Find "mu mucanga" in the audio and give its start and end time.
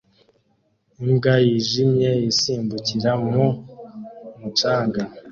3.31-5.01